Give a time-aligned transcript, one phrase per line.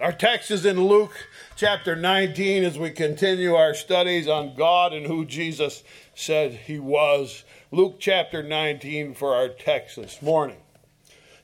[0.00, 1.12] Our text is in Luke
[1.56, 5.84] chapter 19 as we continue our studies on God and who Jesus
[6.14, 7.44] said he was.
[7.70, 10.56] Luke chapter 19 for our text this morning.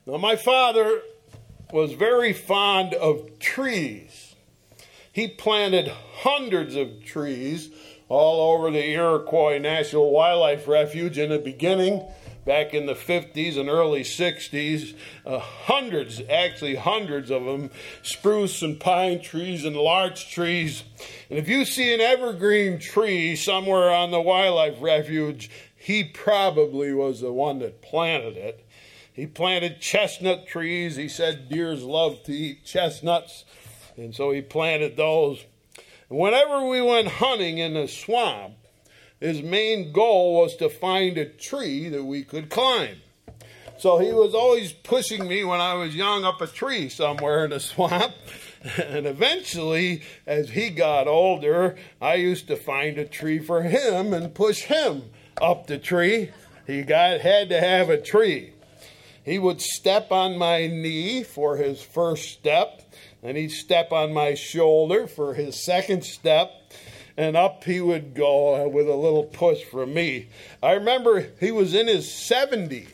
[0.07, 1.03] Now, my father
[1.71, 4.35] was very fond of trees.
[5.13, 7.69] He planted hundreds of trees
[8.09, 12.09] all over the Iroquois National Wildlife Refuge in the beginning
[12.47, 14.97] back in the 50s and early 60s.
[15.27, 17.71] Uh, hundreds, actually hundreds of them,
[18.03, 20.85] spruce and pine trees and larch trees.
[21.29, 27.21] And if you see an evergreen tree somewhere on the wildlife refuge, he probably was
[27.21, 28.67] the one that planted it.
[29.13, 30.97] He planted chestnut trees.
[30.97, 33.45] He said deers love to eat chestnuts,
[33.97, 35.45] and so he planted those.
[36.09, 38.55] Whenever we went hunting in the swamp,
[39.21, 42.97] his main goal was to find a tree that we could climb.
[43.79, 47.51] So he was always pushing me when I was young up a tree somewhere in
[47.51, 48.15] the swamp.
[48.83, 54.35] And eventually, as he got older, I used to find a tree for him and
[54.35, 56.31] push him up the tree.
[56.67, 58.55] He got had to have a tree.
[59.23, 62.83] He would step on my knee for his first step,
[63.23, 66.66] and he'd step on my shoulder for his second step,
[67.17, 70.29] and up he would go with a little push from me.
[70.63, 72.89] I remember he was in his 70s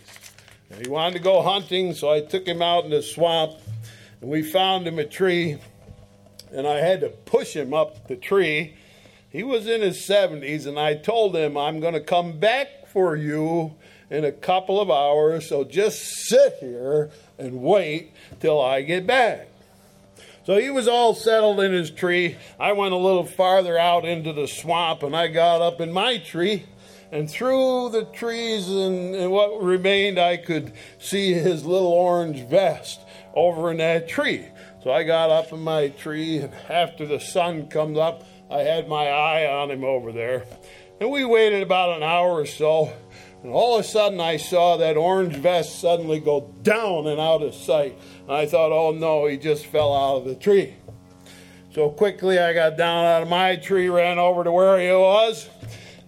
[0.71, 3.53] and he wanted to go hunting, so I took him out in the swamp
[4.21, 5.59] and we found him a tree
[6.53, 8.77] and I had to push him up the tree.
[9.31, 13.17] He was in his 70s and I told him, I'm going to come back for
[13.17, 13.75] you
[14.11, 19.49] in a couple of hours, so just sit here and wait till I get back.
[20.45, 22.37] So he was all settled in his tree.
[22.59, 26.19] I went a little farther out into the swamp and I got up in my
[26.19, 26.67] tree.
[27.13, 33.01] And through the trees and, and what remained, I could see his little orange vest
[33.35, 34.47] over in that tree.
[34.83, 38.89] So I got up in my tree, and after the sun comes up, I had
[38.89, 40.45] my eye on him over there.
[41.01, 42.93] And we waited about an hour or so,
[43.43, 47.43] and all of a sudden, I saw that orange vest suddenly go down and out
[47.43, 47.99] of sight.
[48.33, 50.75] I thought, oh no, he just fell out of the tree.
[51.75, 55.49] So quickly, I got down out of my tree, ran over to where he was.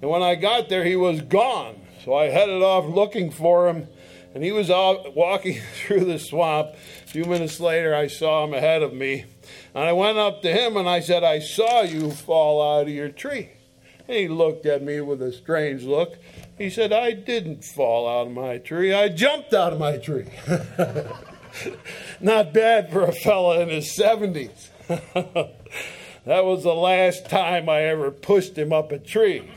[0.02, 1.80] And when I got there, he was gone.
[2.04, 3.88] So I headed off looking for him.
[4.34, 6.74] And he was out walking through the swamp.
[6.74, 9.24] A few minutes later, I saw him ahead of me.
[9.74, 12.88] And I went up to him and I said, I saw you fall out of
[12.91, 13.50] your tree.
[14.06, 16.18] And he looked at me with a strange look.
[16.58, 18.92] He said, I didn't fall out of my tree.
[18.92, 20.26] I jumped out of my tree.
[22.20, 24.69] Not bad for a fella in his 70s.
[26.25, 29.50] that was the last time I ever pushed him up a tree.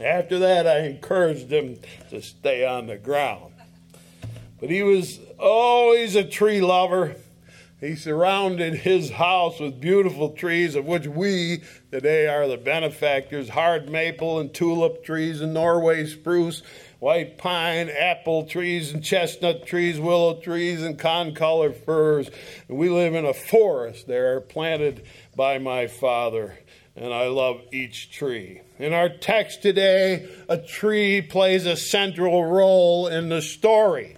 [0.00, 1.78] After that, I encouraged him
[2.10, 3.52] to stay on the ground.
[4.58, 7.16] But he was always a tree lover.
[7.80, 13.88] He surrounded his house with beautiful trees, of which we today are the benefactors hard
[13.88, 16.62] maple and tulip trees and Norway spruce,
[17.00, 22.30] white pine, apple trees and chestnut trees, willow trees, and concolor firs.
[22.68, 25.02] And we live in a forest there planted
[25.34, 26.58] by my father,
[26.94, 28.60] and I love each tree.
[28.78, 34.16] In our text today, a tree plays a central role in the story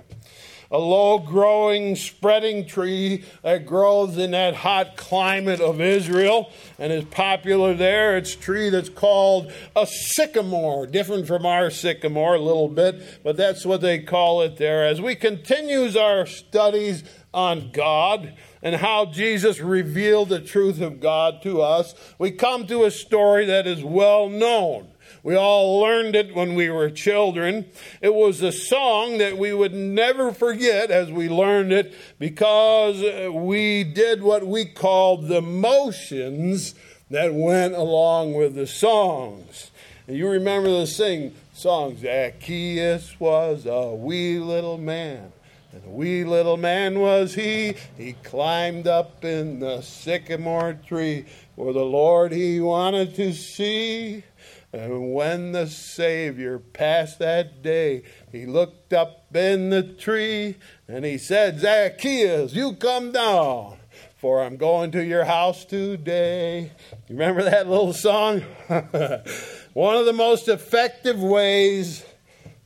[0.73, 7.05] a low growing, spreading tree that grows in that hot climate of Israel and is
[7.05, 8.17] popular there.
[8.17, 13.37] It's a tree that's called a sycamore, different from our sycamore a little bit, but
[13.37, 14.87] that's what they call it there.
[14.87, 17.05] As we continue our studies
[17.35, 22.85] on God and how Jesus revealed the truth of God to us, we come to
[22.85, 24.92] a story that is well known.
[25.25, 27.67] We all learned it when we were children.
[28.01, 33.01] It was a song that we would never forget as we learned it because
[33.33, 36.75] we did what we called the motions
[37.11, 39.71] that went along with the songs.
[40.09, 45.31] And you remember the sing songs Zacchaeus was a wee little man.
[45.73, 47.75] And a wee little man was he.
[47.97, 54.25] He climbed up in the sycamore tree for the Lord he wanted to see.
[54.73, 60.57] And when the Savior passed that day, he looked up in the tree
[60.89, 63.77] and he said, Zacchaeus, you come down,
[64.17, 66.73] for I'm going to your house today.
[67.09, 68.41] You remember that little song?
[69.75, 72.07] One of the most effective ways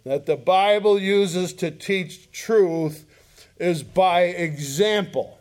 [0.04, 3.04] that the Bible uses to teach truth
[3.58, 5.35] is by example.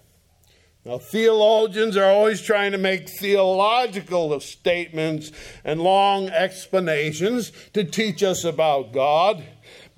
[0.85, 5.31] Now, theologians are always trying to make theological statements
[5.63, 9.43] and long explanations to teach us about God.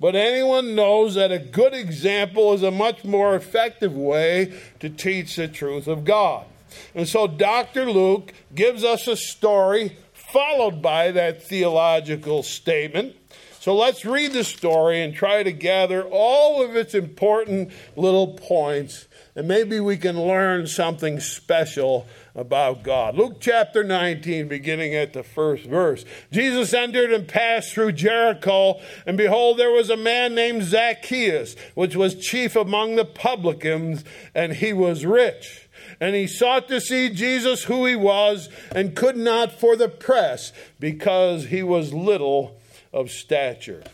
[0.00, 5.36] But anyone knows that a good example is a much more effective way to teach
[5.36, 6.46] the truth of God.
[6.94, 7.90] And so Dr.
[7.90, 13.14] Luke gives us a story followed by that theological statement.
[13.60, 19.07] So let's read the story and try to gather all of its important little points,
[19.38, 23.14] and maybe we can learn something special about God.
[23.14, 26.04] Luke chapter 19, beginning at the first verse.
[26.32, 31.94] Jesus entered and passed through Jericho, and behold, there was a man named Zacchaeus, which
[31.94, 34.02] was chief among the publicans,
[34.34, 35.68] and he was rich.
[36.00, 40.52] And he sought to see Jesus who he was, and could not for the press,
[40.80, 42.60] because he was little
[42.92, 43.84] of stature.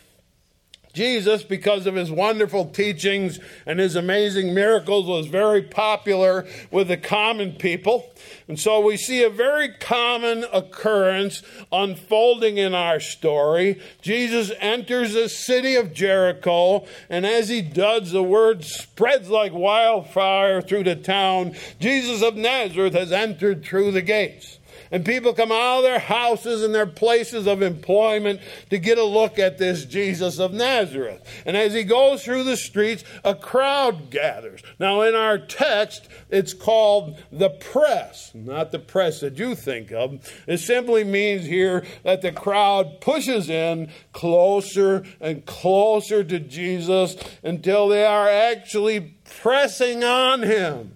[0.95, 6.97] Jesus, because of his wonderful teachings and his amazing miracles, was very popular with the
[6.97, 8.11] common people.
[8.47, 13.79] And so we see a very common occurrence unfolding in our story.
[14.01, 20.61] Jesus enters the city of Jericho, and as he does, the word spreads like wildfire
[20.61, 21.55] through the town.
[21.79, 24.59] Jesus of Nazareth has entered through the gates.
[24.91, 29.03] And people come out of their houses and their places of employment to get a
[29.03, 31.21] look at this Jesus of Nazareth.
[31.45, 34.61] And as he goes through the streets, a crowd gathers.
[34.79, 40.31] Now, in our text, it's called the press, not the press that you think of.
[40.47, 47.87] It simply means here that the crowd pushes in closer and closer to Jesus until
[47.87, 50.91] they are actually pressing on him.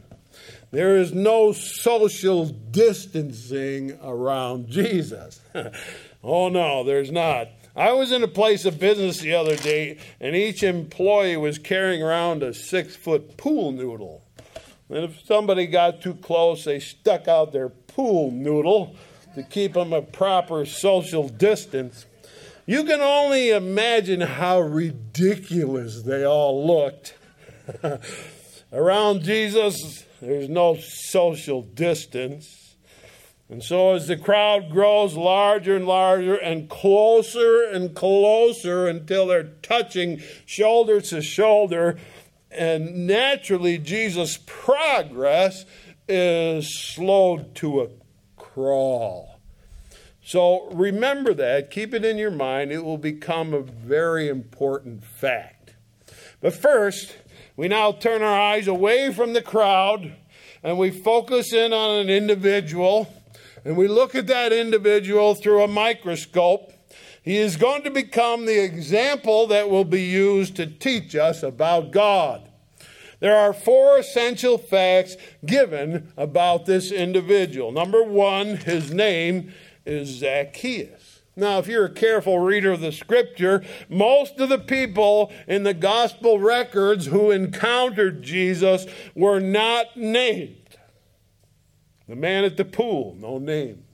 [0.71, 5.42] There is no social distancing around Jesus.
[6.24, 7.48] oh, no, there's not.
[7.75, 12.04] I was in a place of business the other day, and each employee was carrying
[12.04, 14.24] around a six foot pool noodle.
[14.89, 18.95] And if somebody got too close, they stuck out their pool noodle
[19.36, 22.06] to keep them a proper social distance.
[22.65, 27.15] You can only imagine how ridiculous they all looked.
[28.74, 32.75] Around Jesus, there's no social distance.
[33.50, 39.56] And so, as the crowd grows larger and larger and closer and closer until they're
[39.63, 41.98] touching shoulder to shoulder,
[42.51, 45.66] and naturally, Jesus' progress
[46.07, 47.88] is slowed to a
[48.38, 49.39] crawl.
[50.24, 52.72] So, remember that, keep it in your mind.
[52.72, 55.74] It will become a very important fact.
[56.39, 57.15] But first,
[57.60, 60.16] we now turn our eyes away from the crowd
[60.64, 63.14] and we focus in on an individual
[63.66, 66.72] and we look at that individual through a microscope.
[67.22, 71.92] He is going to become the example that will be used to teach us about
[71.92, 72.48] God.
[73.20, 77.74] There are four essential facts given about this individual.
[77.74, 79.52] Number one, his name
[79.86, 81.19] is Zacchaeus.
[81.39, 85.74] Now, if you're a careful reader of the scripture, most of the people in the
[85.74, 90.77] gospel records who encountered Jesus were not named.
[92.07, 93.86] The man at the pool, no name.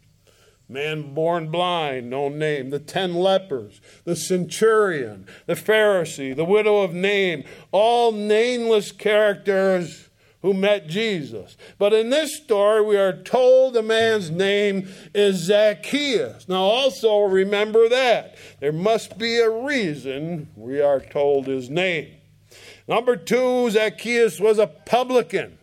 [0.67, 2.71] Man born blind, no name.
[2.71, 10.09] The ten lepers, the centurion, the Pharisee, the widow of Nain, all nameless characters
[10.45, 11.57] who met Jesus.
[11.79, 16.47] But in this story, we are told the man's name is Zacchaeus.
[16.47, 18.35] Now, also remember that.
[18.59, 22.11] There must be a reason we are told his name.
[22.87, 25.57] Number two, Zacchaeus was a publican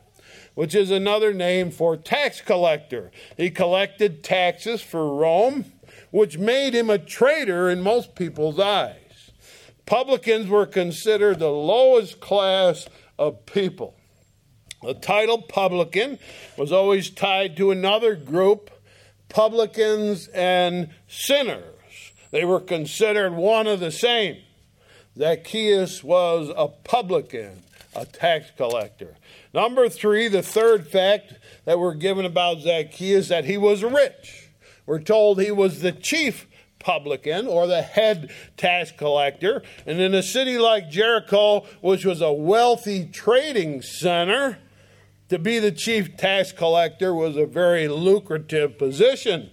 [0.55, 3.12] which is another name for tax collector.
[3.37, 5.65] He collected taxes for Rome,
[6.10, 9.31] which made him a traitor in most people's eyes.
[9.86, 13.94] Publicans were considered the lowest class of people.
[14.82, 16.19] The title publican
[16.56, 18.70] was always tied to another group,
[19.29, 22.12] publicans and sinners.
[22.32, 24.39] They were considered one of the same.
[25.17, 27.62] Zacchaeus was a publican,
[27.94, 29.17] a tax collector.
[29.55, 31.34] Number three, the third fact
[31.65, 34.48] that we're given about Zacchaeus, that he was rich.
[34.86, 36.46] We're told he was the chief
[36.81, 39.62] publican or the head tax collector.
[39.86, 44.58] And in a city like Jericho, which was a wealthy trading center,
[45.32, 49.51] to be the chief tax collector was a very lucrative position.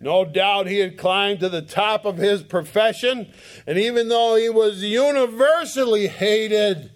[0.00, 3.32] No doubt he had climbed to the top of his profession,
[3.64, 6.90] and even though he was universally hated,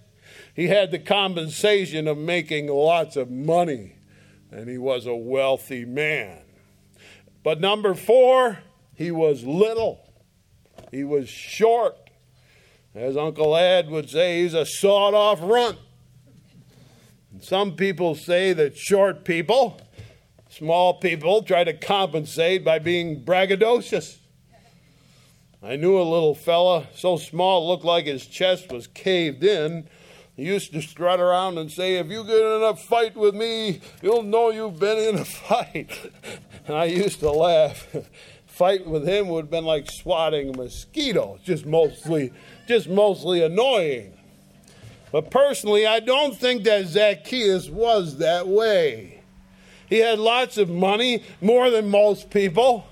[0.53, 3.99] he had the compensation of making lots of money,
[4.51, 6.41] and he was a wealthy man.
[7.45, 8.59] But number four,
[8.95, 10.11] he was little,
[10.91, 12.11] he was short.
[12.97, 15.79] As Uncle Ed would say, he's a sawed off runt.
[17.41, 19.81] Some people say that short people,
[20.49, 24.19] small people, try to compensate by being braggadocious.
[25.63, 29.89] I knew a little fella, so small, looked like his chest was caved in.
[30.37, 33.81] He used to strut around and say, If you get in a fight with me,
[34.03, 36.13] you'll know you've been in a fight.
[36.67, 37.95] And I used to laugh.
[38.47, 42.33] Fight with him would have been like swatting a mosquito, just mostly,
[42.69, 44.17] just mostly annoying.
[45.15, 49.23] But personally, I don't think that Zacchaeus was that way.
[49.89, 52.89] He had lots of money, more than most people.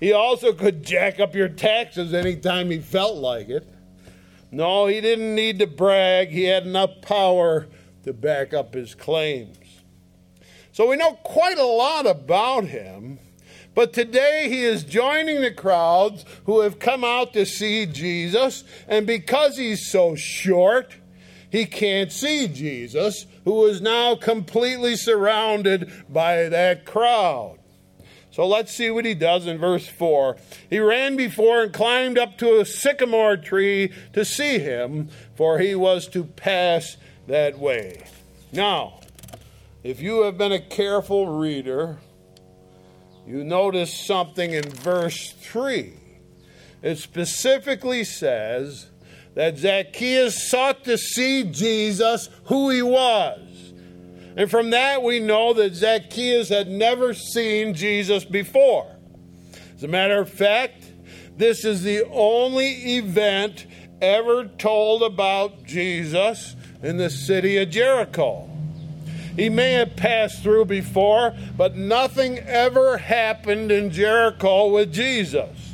[0.00, 3.68] He also could jack up your taxes anytime he felt like it.
[4.50, 6.30] No, he didn't need to brag.
[6.30, 7.66] He had enough power
[8.04, 9.82] to back up his claims.
[10.72, 13.18] So we know quite a lot about him.
[13.74, 18.64] But today he is joining the crowds who have come out to see Jesus.
[18.88, 20.96] And because he's so short,
[21.52, 27.58] he can't see Jesus, who is now completely surrounded by that crowd.
[28.30, 30.38] So let's see what he does in verse 4.
[30.70, 35.74] He ran before and climbed up to a sycamore tree to see him, for he
[35.74, 38.02] was to pass that way.
[38.50, 39.00] Now,
[39.84, 41.98] if you have been a careful reader,
[43.26, 45.92] you notice something in verse 3.
[46.80, 48.86] It specifically says
[49.34, 53.40] that Zacchaeus sought to see Jesus, who he was.
[54.36, 58.86] And from that, we know that Zacchaeus had never seen Jesus before.
[59.74, 60.84] As a matter of fact,
[61.36, 63.66] this is the only event
[64.00, 68.48] ever told about Jesus in the city of Jericho.
[69.36, 75.71] He may have passed through before, but nothing ever happened in Jericho with Jesus.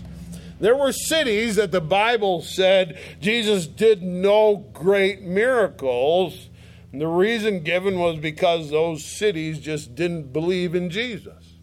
[0.61, 6.49] There were cities that the Bible said Jesus did no great miracles
[6.93, 11.57] and the reason given was because those cities just didn't believe in Jesus.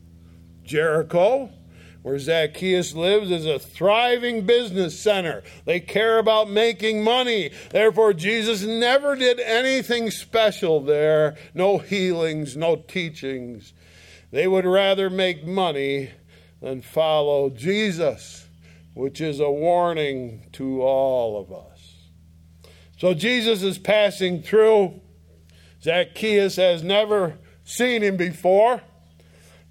[0.63, 1.49] Jericho,
[2.03, 5.41] where Zacchaeus lives, is a thriving business center.
[5.65, 7.49] They care about making money.
[7.71, 13.73] Therefore, Jesus never did anything special there no healings, no teachings.
[14.29, 16.11] They would rather make money
[16.61, 18.44] than follow Jesus,
[18.95, 22.09] which is a warning to all of us.
[22.97, 24.99] So, Jesus is passing through.
[25.83, 28.81] Zacchaeus has never seen him before.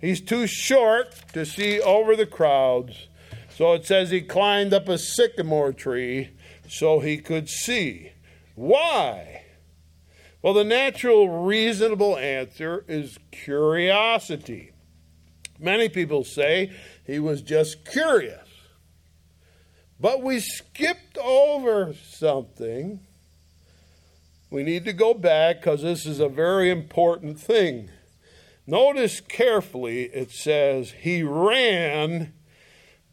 [0.00, 3.09] He's too short to see over the crowds.
[3.57, 6.31] So it says he climbed up a sycamore tree
[6.69, 8.12] so he could see.
[8.54, 9.45] Why?
[10.43, 14.73] Well, the natural, reasonable answer is curiosity.
[15.59, 16.73] Many people say
[17.07, 18.47] he was just curious.
[20.04, 23.00] But we skipped over something
[24.50, 27.88] we need to go back because this is a very important thing.
[28.66, 32.34] Notice carefully, it says, He ran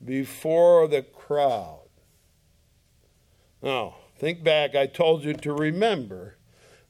[0.04, 1.88] before the crowd.
[3.64, 6.36] Now, think back, I told you to remember.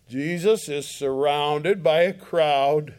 [0.09, 2.95] Jesus is surrounded by a crowd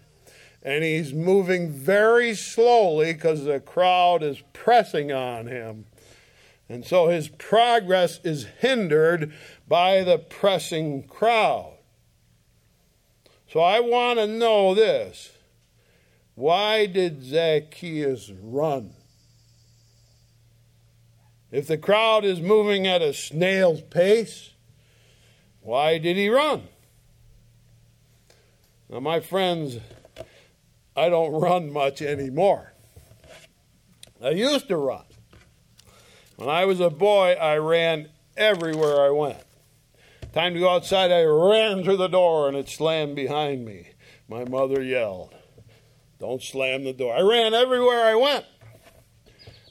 [0.62, 5.86] and he's moving very slowly because the crowd is pressing on him.
[6.72, 9.34] And so his progress is hindered
[9.68, 11.74] by the pressing crowd.
[13.46, 15.32] So I want to know this.
[16.34, 18.94] Why did Zacchaeus run?
[21.50, 24.52] If the crowd is moving at a snail's pace,
[25.60, 26.68] why did he run?
[28.88, 29.76] Now, my friends,
[30.96, 32.72] I don't run much anymore.
[34.24, 35.04] I used to run.
[36.36, 39.38] When I was a boy, I ran everywhere I went.
[40.32, 43.90] Time to go outside, I ran through the door and it slammed behind me.
[44.28, 45.34] My mother yelled,
[46.18, 47.14] Don't slam the door.
[47.14, 48.46] I ran everywhere I went.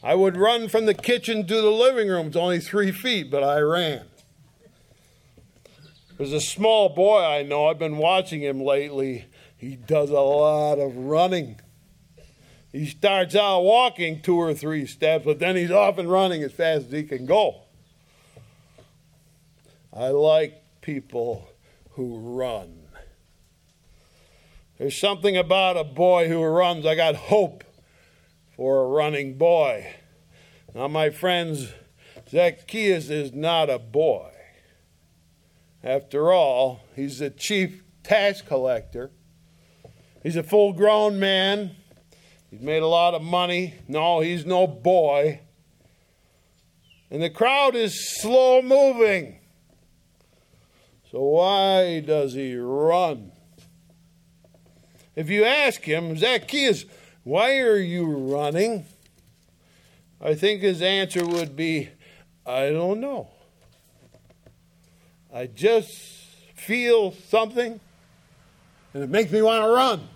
[0.04, 2.28] I would run from the kitchen to the living room.
[2.28, 4.06] It's only three feet, but I ran.
[6.18, 7.68] There's a small boy I know.
[7.68, 9.26] I've been watching him lately.
[9.58, 11.60] He does a lot of running.
[12.72, 16.54] He starts out walking two or three steps, but then he's off and running as
[16.54, 17.64] fast as he can go.
[19.94, 21.50] I like people
[21.92, 22.82] who run.
[24.78, 26.86] There's something about a boy who runs.
[26.86, 27.64] I got hope
[28.56, 29.94] for a running boy.
[30.74, 31.74] Now, my friends,
[32.30, 34.32] Zacchaeus is not a boy.
[35.84, 39.12] After all, he's the chief tax collector.
[40.24, 41.76] He's a full grown man.
[42.52, 43.76] He's made a lot of money.
[43.88, 45.40] No, he's no boy.
[47.10, 49.40] And the crowd is slow moving.
[51.12, 53.32] So why does he run?
[55.16, 56.86] If you ask him, Zacchaeus,
[57.24, 58.86] why are you running?
[60.20, 61.90] I think his answer would be,
[62.46, 63.30] I don't know.
[65.34, 65.92] I just
[66.56, 67.80] feel something
[68.94, 70.08] and it makes me want to run.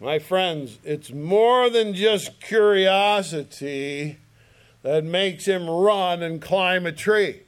[0.00, 4.18] My friends, it's more than just curiosity
[4.82, 7.40] that makes him run and climb a tree.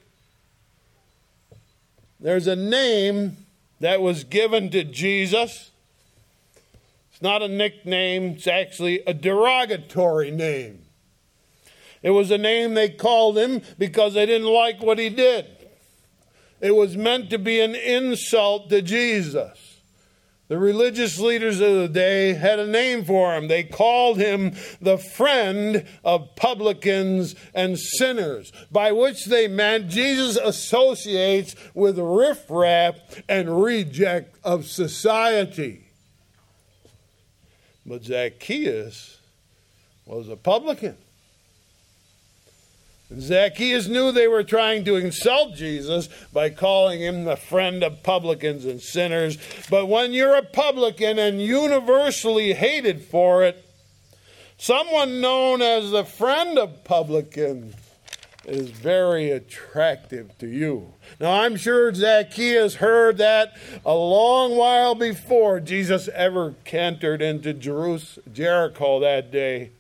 [2.18, 3.36] There's a name
[3.80, 5.70] that was given to Jesus.
[7.12, 10.86] It's not a nickname, it's actually a derogatory name.
[12.02, 15.46] It was a name they called him because they didn't like what he did.
[16.60, 19.67] It was meant to be an insult to Jesus.
[20.48, 23.48] The religious leaders of the day had a name for him.
[23.48, 31.54] They called him the friend of publicans and sinners, by which they meant Jesus associates
[31.74, 32.96] with riffraff
[33.28, 35.84] and reject of society.
[37.84, 39.18] But Zacchaeus
[40.06, 40.96] was a publican.
[43.16, 48.66] Zacchaeus knew they were trying to insult Jesus by calling him the friend of publicans
[48.66, 49.38] and sinners.
[49.70, 53.64] But when you're a publican and universally hated for it,
[54.58, 57.74] someone known as the friend of publicans
[58.44, 60.94] is very attractive to you.
[61.20, 68.32] Now, I'm sure Zacchaeus heard that a long while before Jesus ever cantered into Jerusalem,
[68.32, 69.70] Jericho that day.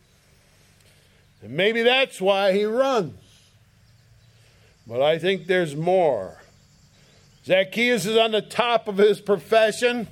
[1.42, 3.14] And maybe that's why he runs.
[4.86, 6.40] But I think there's more.
[7.44, 10.08] Zacchaeus is on the top of his profession,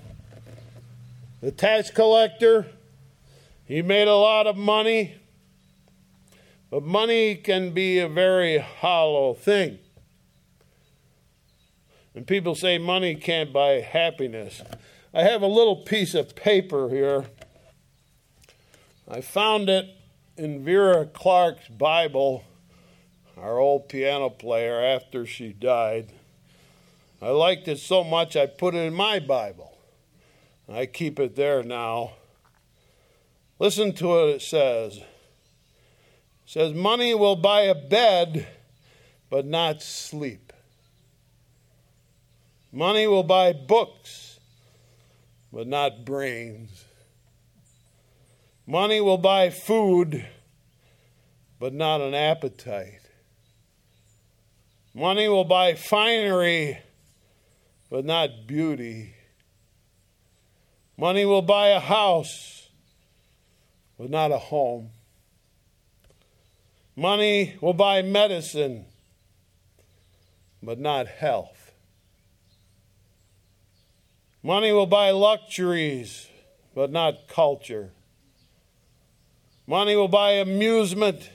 [1.41, 2.67] the tax collector.
[3.65, 5.17] He made a lot of money.
[6.71, 9.79] But money can be a very hollow thing.
[12.15, 14.63] And people say money can't buy happiness.
[15.13, 17.27] I have a little piece of paper here.
[19.09, 19.96] I found it
[20.37, 22.45] in Vera Clark's Bible,
[23.37, 26.13] our old piano player, after she died.
[27.23, 29.77] I liked it so much I put it in my Bible.
[30.69, 32.13] I keep it there now.
[33.59, 34.99] Listen to what it says.
[34.99, 35.05] It
[36.45, 38.47] says, Money will buy a bed,
[39.31, 40.53] but not sleep.
[42.73, 44.39] Money will buy books,
[45.53, 46.86] but not brains.
[48.67, 50.27] Money will buy food,
[51.61, 53.01] but not an appetite.
[54.93, 56.79] Money will buy finery,
[57.91, 59.15] but not beauty.
[60.97, 62.69] Money will buy a house,
[63.99, 64.91] but not a home.
[66.97, 68.87] Money will buy medicine,
[70.63, 71.73] but not health.
[74.43, 76.27] Money will buy luxuries,
[76.75, 77.91] but not culture.
[79.67, 81.31] Money will buy amusement,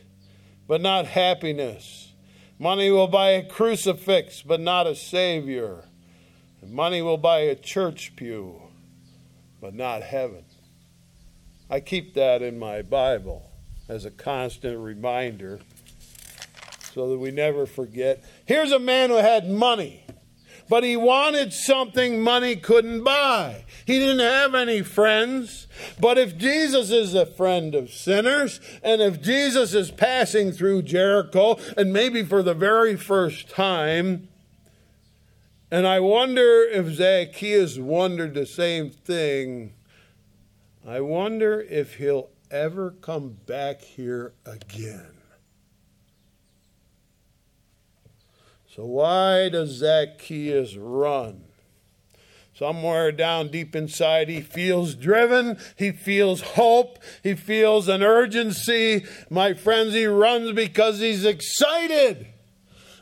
[0.67, 2.13] but not happiness.
[2.57, 5.83] Money will buy a crucifix, but not a Savior.
[6.65, 8.61] Money will buy a church pew,
[9.59, 10.45] but not heaven.
[11.69, 13.49] I keep that in my Bible
[13.89, 15.59] as a constant reminder
[16.93, 18.23] so that we never forget.
[18.45, 20.05] Here's a man who had money
[20.71, 23.65] but he wanted something money couldn't buy.
[23.85, 25.67] He didn't have any friends.
[25.99, 31.59] But if Jesus is a friend of sinners, and if Jesus is passing through Jericho,
[31.75, 34.29] and maybe for the very first time,
[35.69, 39.73] and I wonder if Zacchaeus wondered the same thing,
[40.87, 45.20] I wonder if he'll ever come back here again.
[48.73, 51.43] So, why does Zacchaeus run?
[52.53, 55.57] Somewhere down deep inside, he feels driven.
[55.75, 56.99] He feels hope.
[57.21, 59.05] He feels an urgency.
[59.29, 62.27] My friends, he runs because he's excited.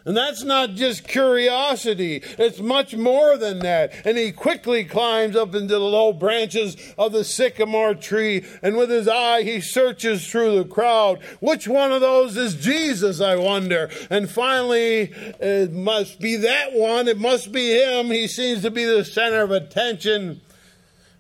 [0.06, 3.94] And that's not just curiosity, it's much more than that.
[4.06, 8.90] And he quickly climbs up into the low branches of the sycamore tree, and with
[8.90, 11.22] his eye, he searches through the crowd.
[11.40, 13.90] Which one of those is Jesus, I wonder?
[14.10, 17.08] And finally, it must be that one.
[17.08, 18.08] It must be him.
[18.08, 20.42] He seems to be the center of attention.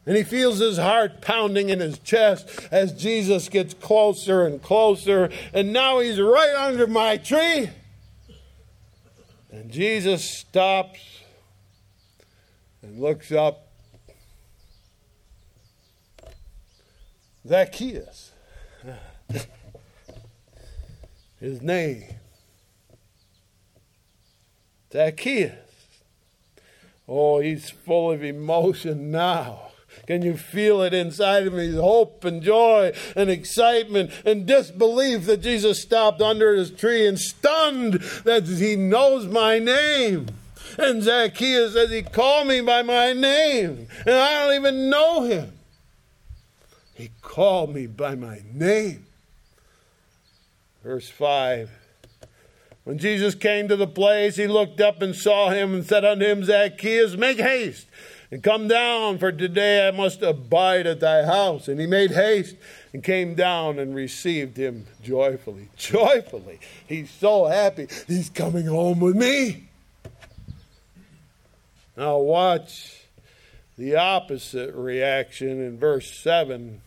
[0.05, 5.29] And he feels his heart pounding in his chest as Jesus gets closer and closer.
[5.53, 7.69] And now he's right under my tree.
[9.51, 10.99] And Jesus stops
[12.81, 13.65] and looks up.
[17.47, 18.31] Zacchaeus,
[21.39, 22.03] his name.
[24.91, 25.53] Zacchaeus.
[27.07, 29.68] Oh, he's full of emotion now.
[30.07, 31.73] Can you feel it inside of me?
[31.73, 37.93] Hope and joy and excitement and disbelief that Jesus stopped under his tree and stunned
[38.23, 40.27] that he knows my name.
[40.77, 45.53] And Zacchaeus says, He called me by my name, and I don't even know him.
[46.93, 49.05] He called me by my name.
[50.83, 51.69] Verse 5
[52.83, 56.25] When Jesus came to the place, he looked up and saw him and said unto
[56.25, 57.87] him, Zacchaeus, make haste
[58.31, 61.67] and come down, for today I must abide at thy house.
[61.67, 62.55] And he made haste
[62.93, 65.69] and came down and received him joyfully.
[65.77, 66.59] Joyfully.
[66.87, 67.87] He's so happy.
[68.07, 69.69] He's coming home with me.
[71.97, 73.03] Now, watch
[73.77, 76.81] the opposite reaction in verse 7.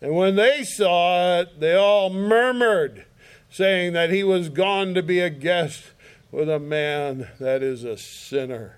[0.00, 3.06] And when they saw it, they all murmured,
[3.50, 5.82] saying that he was gone to be a guest
[6.30, 8.76] with a man that is a sinner.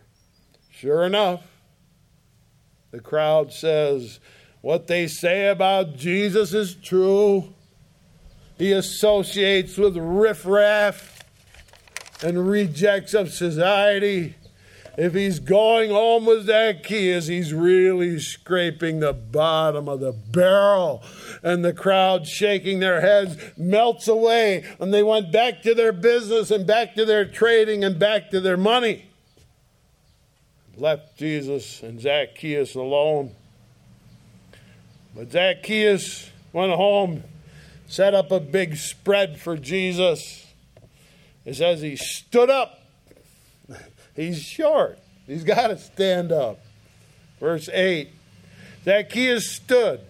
[0.70, 1.42] Sure enough,
[2.90, 4.18] the crowd says,
[4.60, 7.52] What they say about Jesus is true.
[8.56, 11.22] He associates with riffraff
[12.22, 14.34] and rejects of society.
[14.96, 21.04] If he's going home with Zacchaeus, he's really scraping the bottom of the barrel.
[21.44, 24.64] And the crowd, shaking their heads, melts away.
[24.80, 28.40] And they went back to their business and back to their trading and back to
[28.40, 29.07] their money
[30.80, 33.32] left Jesus and Zacchaeus alone.
[35.14, 37.24] But Zacchaeus went home,
[37.86, 40.46] set up a big spread for Jesus.
[41.44, 42.82] It says he stood up.
[44.16, 46.58] He's short, he's got to stand up.
[47.38, 48.10] Verse 8
[48.84, 50.00] Zacchaeus stood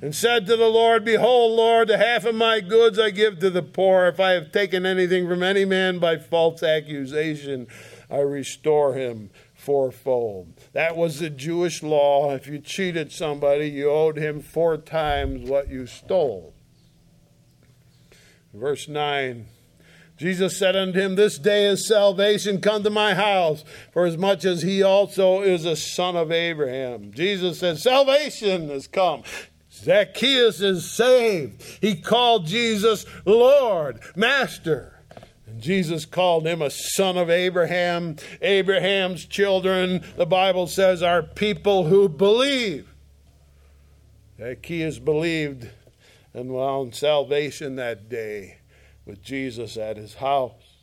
[0.00, 3.50] and said to the Lord, Behold, Lord, the half of my goods I give to
[3.50, 4.06] the poor.
[4.06, 7.68] If I have taken anything from any man by false accusation,
[8.10, 9.30] I restore him
[9.64, 10.52] fourfold.
[10.72, 12.34] That was the Jewish law.
[12.34, 16.54] If you cheated somebody, you owed him four times what you stole.
[18.52, 19.46] Verse 9
[20.16, 24.44] Jesus said unto him, This day is salvation come to my house, for as much
[24.44, 27.12] as he also is a son of Abraham.
[27.12, 29.24] Jesus said, Salvation has come.
[29.72, 31.60] Zacchaeus is saved.
[31.80, 34.93] He called Jesus Lord, Master.
[35.58, 38.16] Jesus called him a son of Abraham.
[38.40, 42.88] Abraham's children, the Bible says, are people who believe.
[44.38, 45.68] Zacchaeus believed
[46.32, 48.58] and found salvation that day
[49.06, 50.74] with Jesus at his house.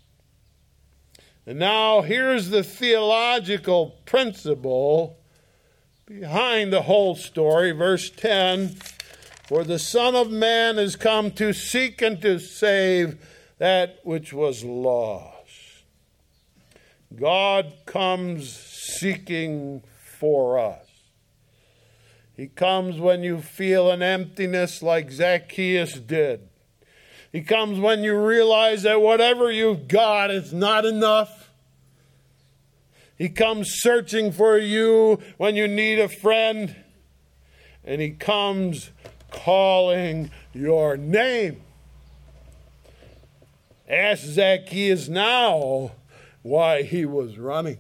[1.46, 5.18] And now here's the theological principle
[6.06, 7.72] behind the whole story.
[7.72, 8.76] Verse 10
[9.48, 13.18] For the Son of Man has come to seek and to save
[13.62, 15.84] that which was lost.
[17.16, 19.84] God comes seeking
[20.18, 20.88] for us.
[22.36, 26.50] He comes when you feel an emptiness like Zacchaeus did.
[27.32, 31.52] He comes when you realize that whatever you've got is not enough.
[33.16, 36.76] He comes searching for you when you need a friend.
[37.84, 38.90] And He comes
[39.30, 41.62] calling your name.
[43.92, 45.92] Ask Zacchaeus now
[46.44, 47.80] why he was running.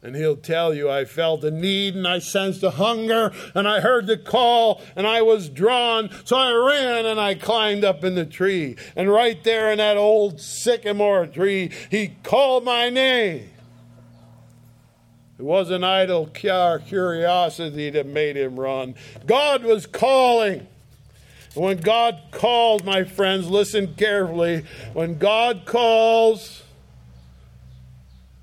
[0.00, 3.80] And he'll tell you, I felt a need and I sensed a hunger and I
[3.80, 6.08] heard the call and I was drawn.
[6.24, 8.76] So I ran and I climbed up in the tree.
[8.96, 13.50] And right there in that old sycamore tree, he called my name.
[15.38, 18.94] It wasn't idle curiosity that made him run.
[19.26, 20.66] God was calling.
[21.58, 24.64] When God calls, my friends, listen carefully.
[24.92, 26.62] When God calls,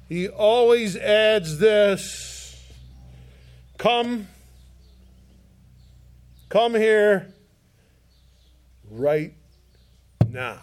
[0.10, 2.62] He always adds this
[3.78, 4.28] Come,
[6.50, 7.34] come here
[8.92, 9.34] right
[10.28, 10.60] now.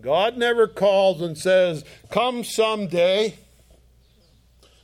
[0.00, 3.38] God never calls and says, Come someday.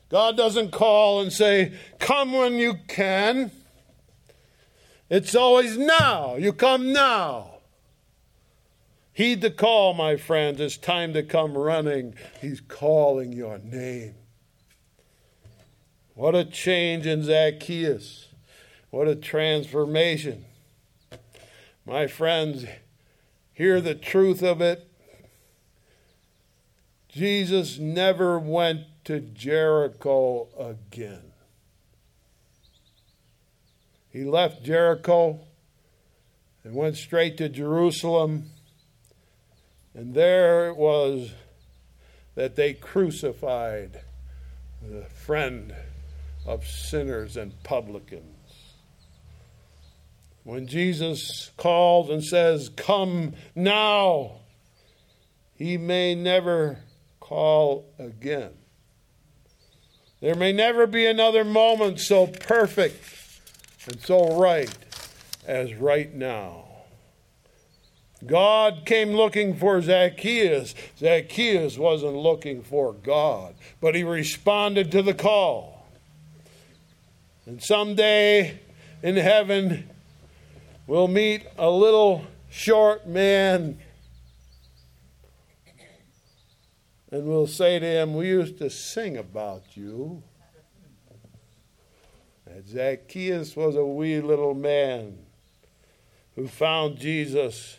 [0.09, 3.51] God doesn't call and say, Come when you can.
[5.12, 6.37] It's always now.
[6.37, 7.59] You come now.
[9.12, 10.59] Heed the call, my friends.
[10.59, 12.14] It's time to come running.
[12.40, 14.14] He's calling your name.
[16.14, 18.29] What a change in Zacchaeus.
[18.88, 20.46] What a transformation.
[21.85, 22.64] My friends,
[23.53, 24.88] hear the truth of it.
[27.09, 31.32] Jesus never went to Jericho again.
[34.12, 35.40] He left Jericho
[36.64, 38.51] and went straight to Jerusalem.
[39.94, 41.33] And there it was
[42.35, 44.01] that they crucified
[44.83, 45.75] the friend
[46.46, 48.27] of sinners and publicans.
[50.44, 54.40] When Jesus calls and says, Come now,
[55.55, 56.81] he may never
[57.20, 58.51] call again.
[60.20, 63.22] There may never be another moment so perfect
[63.87, 64.75] and so right
[65.47, 66.64] as right now.
[68.25, 70.75] God came looking for Zacchaeus.
[70.99, 75.87] Zacchaeus wasn't looking for God, but he responded to the call.
[77.47, 78.61] And someday
[79.03, 79.90] in heaven,
[80.87, 83.79] we'll meet a little short man
[87.12, 90.23] and we'll say to him, We used to sing about you.
[92.69, 95.19] Zacchaeus was a wee little man
[96.35, 97.79] who found Jesus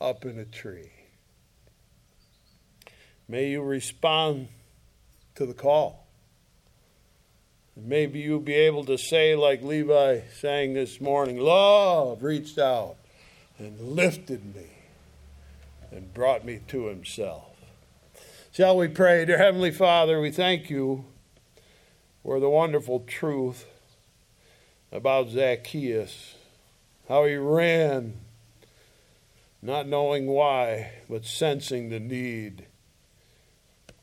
[0.00, 0.90] up in a tree.
[3.28, 4.48] May you respond
[5.34, 6.06] to the call.
[7.76, 12.96] Maybe you'll be able to say, like Levi sang this morning, Love reached out
[13.58, 14.68] and lifted me
[15.90, 17.50] and brought me to himself.
[18.52, 19.24] Shall we pray?
[19.24, 21.04] Dear Heavenly Father, we thank you
[22.22, 23.66] for the wonderful truth
[24.94, 26.36] about Zacchaeus,
[27.08, 28.14] how he ran,
[29.60, 32.66] not knowing why, but sensing the need,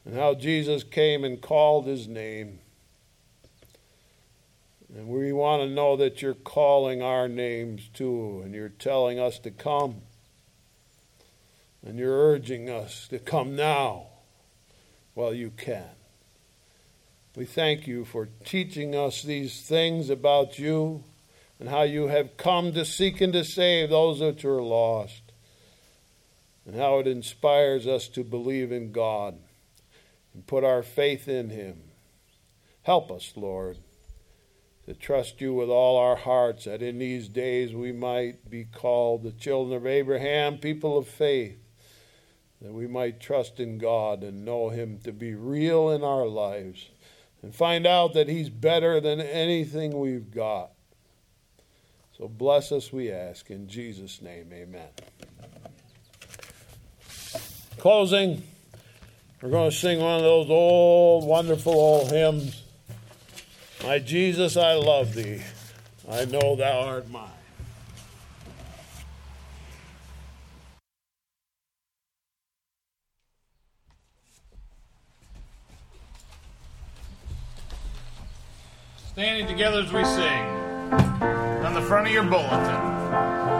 [0.04, 2.60] and how Jesus came and called his name.
[4.94, 9.40] And we want to know that you're calling our names too, and you're telling us
[9.40, 10.02] to come.
[11.86, 14.08] And you're urging us to come now
[15.14, 15.90] while you can.
[17.36, 21.06] We thank you for teaching us these things about you
[21.60, 25.22] and how you have come to seek and to save those that are lost,
[26.66, 29.38] and how it inspires us to believe in God
[30.34, 31.84] and put our faith in Him.
[32.84, 33.78] Help us, Lord,
[34.86, 39.24] to trust you with all our hearts, that in these days we might be called
[39.24, 41.58] the children of Abraham, people of faith
[42.62, 46.90] that we might trust in God and know Him to be real in our lives
[47.42, 50.72] and find out that He's better than anything we've got.
[52.18, 53.50] So bless us, we ask.
[53.50, 54.90] In Jesus' name, amen.
[57.78, 58.44] Closing,
[59.42, 62.62] we're going to sing one of those old, wonderful old hymns.
[63.84, 65.42] My Jesus, I love thee.
[66.08, 67.41] I know thou art mine.
[79.12, 80.42] Standing together as we sing
[81.66, 83.51] on the front of your bulletin.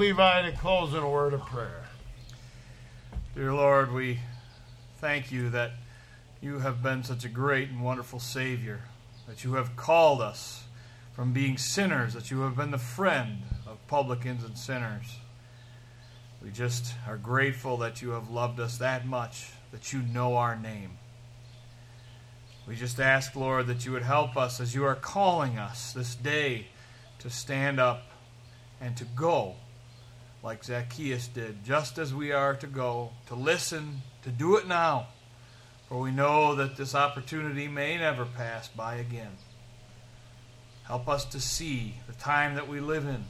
[0.00, 1.84] Levi to close in a word of prayer.
[3.34, 4.18] Dear Lord, we
[4.96, 5.72] thank you that
[6.40, 8.80] you have been such a great and wonderful Savior,
[9.28, 10.64] that you have called us
[11.12, 15.18] from being sinners, that you have been the friend of publicans and sinners.
[16.42, 20.56] We just are grateful that you have loved us that much, that you know our
[20.56, 20.92] name.
[22.66, 26.14] We just ask, Lord, that you would help us as you are calling us this
[26.14, 26.68] day
[27.18, 28.04] to stand up
[28.80, 29.56] and to go
[30.42, 35.08] like Zacchaeus did, just as we are to go, to listen, to do it now.
[35.88, 39.32] For we know that this opportunity may never pass by again.
[40.84, 43.24] Help us to see the time that we live in,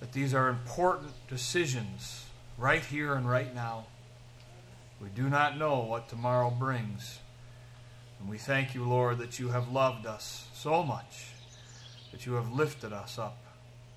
[0.00, 2.26] that these are important decisions
[2.58, 3.86] right here and right now.
[5.00, 7.18] We do not know what tomorrow brings.
[8.18, 11.28] And we thank you, Lord, that you have loved us so much,
[12.12, 13.38] that you have lifted us up.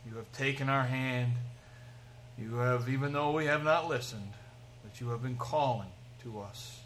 [0.09, 1.33] You have taken our hand.
[2.39, 4.31] You have, even though we have not listened,
[4.83, 5.89] that you have been calling
[6.23, 6.79] to us.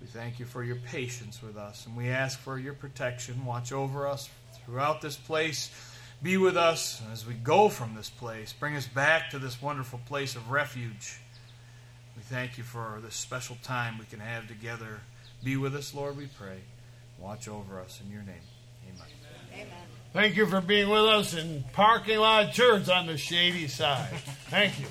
[0.00, 3.44] We thank you for your patience with us, and we ask for your protection.
[3.44, 4.28] Watch over us
[4.64, 5.70] throughout this place.
[6.22, 8.52] Be with us as we go from this place.
[8.52, 11.18] Bring us back to this wonderful place of refuge.
[12.16, 15.00] We thank you for this special time we can have together.
[15.44, 16.60] Be with us, Lord, we pray.
[17.18, 18.34] Watch over us in your name.
[18.88, 19.06] Amen.
[19.52, 19.85] Amen.
[20.16, 24.08] Thank you for being with us in Parking Lot Church on the shady side.
[24.48, 24.86] Thank you.